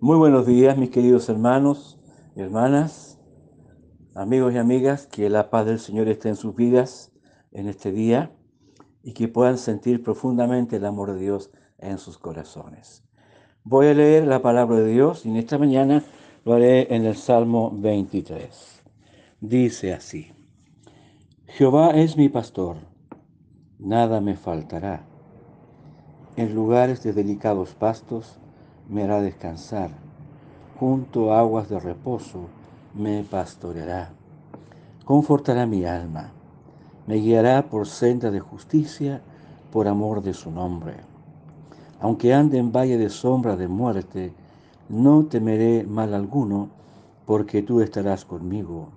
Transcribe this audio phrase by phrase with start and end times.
[0.00, 1.98] Muy buenos días, mis queridos hermanos
[2.36, 3.18] hermanas,
[4.14, 7.10] amigos y amigas, que la paz del Señor esté en sus vidas
[7.50, 8.30] en este día
[9.02, 13.02] y que puedan sentir profundamente el amor de Dios en sus corazones.
[13.64, 16.04] Voy a leer la palabra de Dios y en esta mañana
[16.44, 18.84] lo haré en el Salmo 23.
[19.40, 20.30] Dice así,
[21.48, 22.76] Jehová es mi pastor,
[23.80, 25.04] nada me faltará.
[26.36, 28.38] En lugares de delicados pastos,
[28.88, 29.90] me hará descansar.
[30.78, 32.48] Junto aguas de reposo
[32.94, 34.10] me pastoreará.
[35.04, 36.32] Confortará mi alma.
[37.06, 39.22] Me guiará por senda de justicia
[39.72, 40.94] por amor de su nombre.
[42.00, 44.32] Aunque ande en valle de sombra de muerte,
[44.88, 46.68] no temeré mal alguno,
[47.26, 48.88] porque tú estarás conmigo.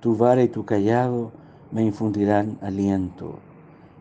[0.00, 1.30] Tu vara y tu callado
[1.70, 3.38] me infundirán aliento.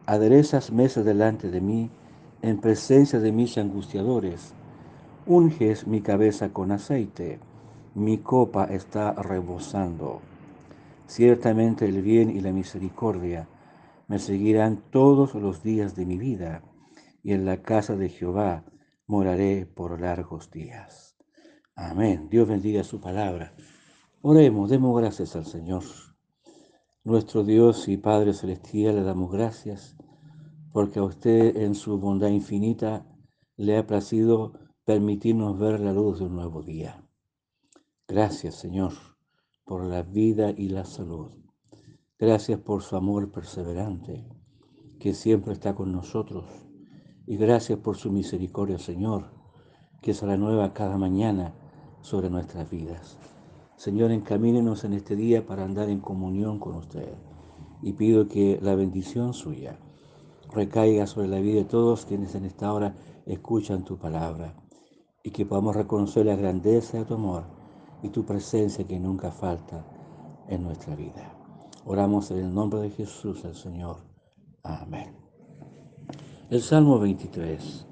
[0.05, 1.89] Aderezas mesa delante de mí,
[2.41, 4.53] en presencia de mis angustiadores
[5.29, 7.39] unges mi cabeza con aceite,
[7.93, 10.21] mi copa está rebosando.
[11.05, 13.47] Ciertamente el bien y la misericordia
[14.07, 16.63] me seguirán todos los días de mi vida,
[17.21, 18.65] y en la casa de Jehová
[19.05, 21.15] moraré por largos días.
[21.75, 22.27] Amén.
[22.31, 23.53] Dios bendiga su palabra.
[24.21, 25.83] Oremos, demos gracias al Señor.
[27.03, 29.95] Nuestro Dios y Padre Celestial, le damos gracias
[30.73, 33.05] porque a usted en su bondad infinita
[33.57, 37.03] le ha placido permitirnos ver la luz de un nuevo día.
[38.07, 38.93] Gracias, Señor,
[39.63, 41.27] por la vida y la salud.
[42.17, 44.27] Gracias por su amor perseverante,
[44.99, 46.45] que siempre está con nosotros.
[47.27, 49.29] Y gracias por su misericordia, Señor,
[50.01, 51.53] que se renueva cada mañana
[52.01, 53.19] sobre nuestras vidas.
[53.75, 57.13] Señor, encamínenos en este día para andar en comunión con usted.
[57.83, 59.77] Y pido que la bendición suya
[60.51, 62.95] recaiga sobre la vida de todos quienes en esta hora
[63.27, 64.55] escuchan tu palabra
[65.29, 67.43] y que podamos reconocer la grandeza de tu amor
[68.01, 69.85] y tu presencia que nunca falta
[70.47, 71.37] en nuestra vida.
[71.85, 73.97] Oramos en el nombre de Jesús el Señor.
[74.63, 75.15] Amén.
[76.49, 77.87] El Salmo 23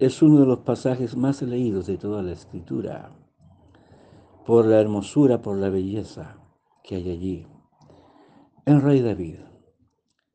[0.00, 3.12] es uno de los pasajes más leídos de toda la escritura,
[4.44, 6.36] por la hermosura, por la belleza
[6.82, 7.46] que hay allí.
[8.66, 9.38] El rey David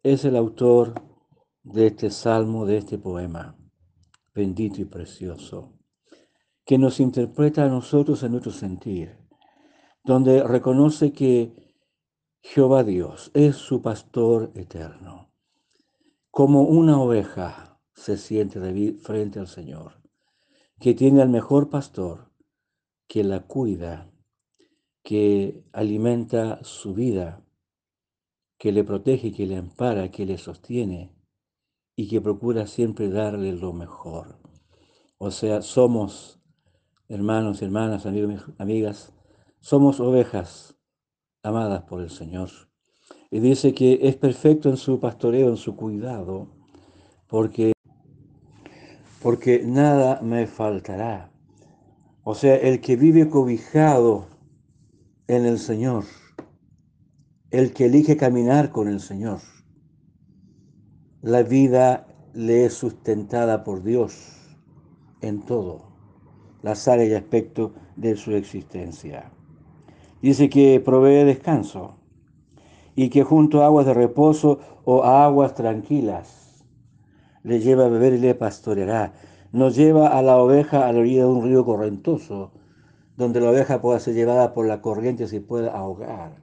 [0.01, 0.93] es el autor
[1.63, 3.57] de este salmo, de este poema,
[4.33, 5.76] bendito y precioso
[6.67, 9.17] que nos interpreta a nosotros en nuestro sentir,
[10.03, 11.73] donde reconoce que
[12.41, 15.31] Jehová Dios es su pastor eterno.
[16.29, 20.01] Como una oveja se siente David frente al Señor,
[20.77, 22.33] que tiene al mejor pastor,
[23.07, 24.11] que la cuida,
[25.03, 27.45] que alimenta su vida,
[28.57, 31.15] que le protege, que le ampara, que le sostiene
[31.95, 34.41] y que procura siempre darle lo mejor.
[35.17, 36.37] O sea, somos
[37.09, 39.13] hermanos, hermanas, amigos, amigas,
[39.59, 40.75] somos ovejas
[41.41, 42.49] amadas por el Señor.
[43.31, 46.49] Y dice que es perfecto en su pastoreo, en su cuidado,
[47.27, 47.73] porque,
[49.21, 51.31] porque nada me faltará.
[52.23, 54.27] O sea, el que vive cobijado
[55.27, 56.03] en el Señor,
[57.51, 59.39] el que elige caminar con el Señor,
[61.21, 64.57] la vida le es sustentada por Dios
[65.21, 65.86] en todo
[66.67, 69.31] las áreas y aspectos de su existencia.
[70.21, 71.95] Dice que provee descanso
[72.93, 76.65] y que junto a aguas de reposo o a aguas tranquilas
[77.43, 79.13] le lleva a beber y le pastoreará.
[79.53, 82.51] Nos lleva a la oveja a la orilla de un río correntoso,
[83.15, 86.35] donde la oveja pueda ser llevada por la corriente y se pueda ahogar,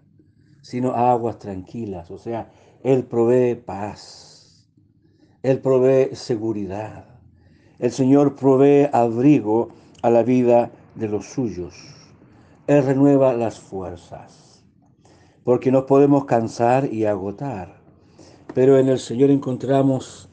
[0.63, 2.11] sino a aguas tranquilas.
[2.11, 2.51] O sea,
[2.83, 4.71] Él provee paz,
[5.43, 7.05] Él provee seguridad.
[7.79, 9.69] El Señor provee abrigo
[10.05, 11.75] a la vida de los suyos.
[12.67, 14.63] Él renueva las fuerzas,
[15.45, 17.81] porque nos podemos cansar y agotar,
[18.53, 20.29] pero en el Señor encontramos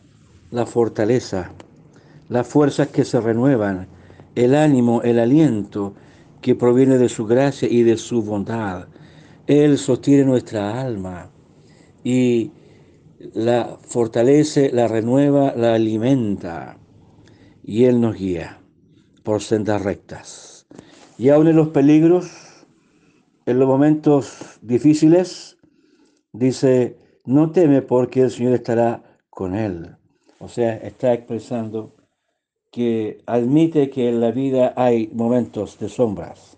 [0.49, 1.53] la fortaleza,
[2.27, 3.87] las fuerzas que se renuevan,
[4.35, 5.93] el ánimo, el aliento
[6.41, 8.89] que proviene de su gracia y de su bondad.
[9.47, 11.29] Él sostiene nuestra alma
[12.03, 12.51] y
[13.33, 16.75] la fortalece, la renueva, la alimenta
[17.63, 18.60] y Él nos guía
[19.23, 20.67] por sendas rectas.
[21.17, 22.31] Y aún en los peligros,
[23.45, 25.57] en los momentos difíciles,
[26.33, 29.95] dice, no teme porque el Señor estará con él.
[30.39, 31.95] O sea, está expresando
[32.71, 36.57] que admite que en la vida hay momentos de sombras,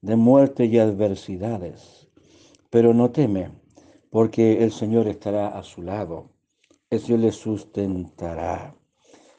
[0.00, 2.08] de muerte y adversidades,
[2.70, 3.50] pero no teme
[4.10, 6.30] porque el Señor estará a su lado.
[6.90, 8.74] El Señor le sustentará.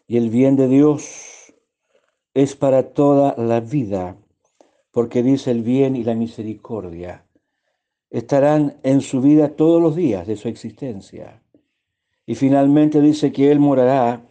[0.08, 1.39] Y el bien de Dios
[2.42, 4.16] es para toda la vida,
[4.92, 7.26] porque dice el bien y la misericordia
[8.10, 11.42] estarán en su vida todos los días de su existencia.
[12.26, 14.22] Y finalmente dice que Él morará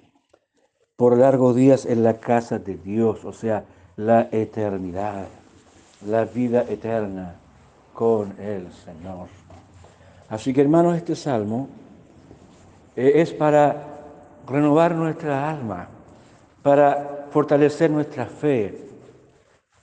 [0.96, 3.64] por largos días en la casa de Dios, o sea,
[3.96, 5.26] la eternidad,
[6.06, 7.36] la vida eterna
[7.92, 9.28] con el Señor.
[10.28, 11.68] Así que hermanos, este salmo
[12.96, 13.84] eh, es para
[14.46, 15.88] renovar nuestra alma,
[16.62, 18.88] para fortalecer nuestra fe,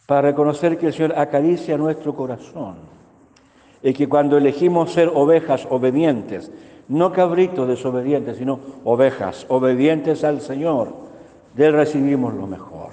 [0.05, 2.75] para reconocer que el Señor acaricia nuestro corazón
[3.81, 6.51] y que cuando elegimos ser ovejas obedientes,
[6.87, 10.89] no cabritos desobedientes, sino ovejas obedientes al Señor,
[11.55, 12.89] de Él recibimos lo mejor.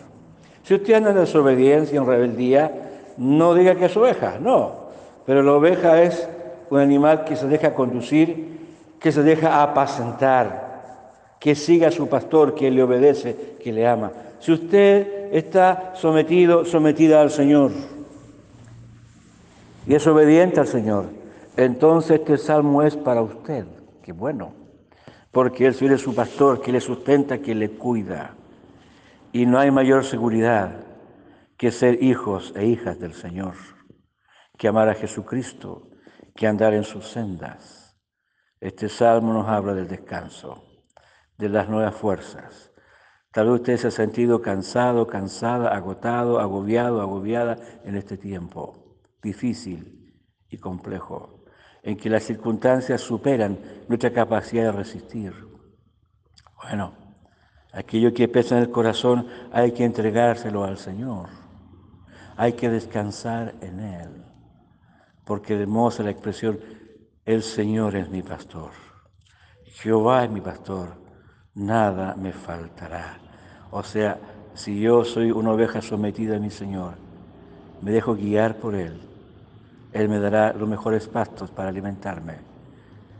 [0.62, 2.72] Si usted anda en desobediencia, en rebeldía,
[3.18, 4.82] no diga que es oveja, no.
[5.26, 6.28] Pero la oveja es
[6.70, 8.60] un animal que se deja conducir,
[8.98, 10.72] que se deja apacentar,
[11.38, 14.12] que siga a su pastor, que le obedece, que le ama.
[14.42, 17.70] Si usted está sometido, sometida al Señor
[19.86, 21.10] y es obediente al Señor,
[21.56, 23.66] entonces este salmo es para usted.
[24.02, 24.52] Qué bueno,
[25.30, 28.34] porque el Señor es su pastor, que le sustenta, que le cuida.
[29.30, 30.72] Y no hay mayor seguridad
[31.56, 33.54] que ser hijos e hijas del Señor,
[34.58, 35.88] que amar a Jesucristo,
[36.34, 37.96] que andar en sus sendas.
[38.58, 40.64] Este salmo nos habla del descanso,
[41.38, 42.71] de las nuevas fuerzas.
[43.32, 50.12] Tal vez usted se ha sentido cansado, cansada, agotado, agobiado, agobiada en este tiempo difícil
[50.50, 51.44] y complejo
[51.82, 53.58] en que las circunstancias superan
[53.88, 55.32] nuestra capacidad de resistir.
[56.62, 56.94] Bueno,
[57.72, 61.28] aquello que pesa en el corazón hay que entregárselo al Señor.
[62.36, 64.24] Hay que descansar en Él.
[65.24, 66.60] Porque hermosa la expresión,
[67.24, 68.70] el Señor es mi pastor.
[69.64, 71.01] Jehová es mi pastor.
[71.54, 73.18] Nada me faltará.
[73.70, 74.18] O sea,
[74.54, 76.94] si yo soy una oveja sometida a mi Señor,
[77.80, 79.12] me dejo guiar por Él
[79.92, 82.36] él me dará los mejores pastos para alimentarme.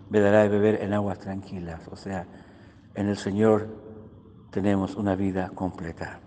[0.08, 1.87] Me dará de beber en aguas tranquilas.
[1.90, 2.26] O sea,
[2.94, 3.69] en el Señor
[4.50, 6.20] tenemos una vida completa,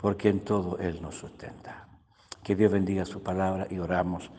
[0.00, 1.86] porque en todo Él nos sustenta.
[2.42, 4.30] Que Dios bendiga su palabra y oramos.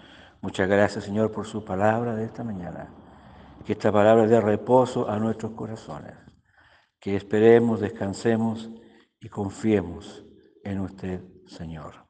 [0.42, 2.88] Muchas gracias, Señor, por su palabra de esta mañana.
[3.66, 6.14] Que esta palabra dé reposo a nuestros corazones.
[7.04, 8.72] Que esperemos, descansemos
[9.20, 10.26] y confiemos
[10.64, 12.08] en usted, Señor.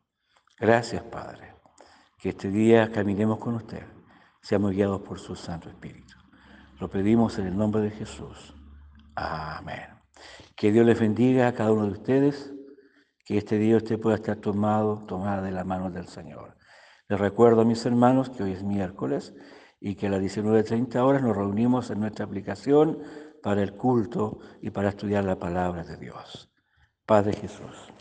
[0.59, 1.53] Gracias, Padre
[2.23, 3.83] que este día caminemos con usted,
[4.41, 6.13] seamos guiados por su Santo Espíritu.
[6.79, 8.55] Lo pedimos en el nombre de Jesús.
[9.13, 9.89] Amén.
[10.55, 12.53] Que Dios les bendiga a cada uno de ustedes,
[13.25, 16.55] que este día usted pueda estar tomado, tomada de la mano del Señor.
[17.09, 19.33] Les recuerdo a mis hermanos que hoy es miércoles
[19.81, 22.99] y que a las 19.30 horas nos reunimos en nuestra aplicación
[23.43, 26.49] para el culto y para estudiar la palabra de Dios.
[27.05, 27.91] Padre Jesús.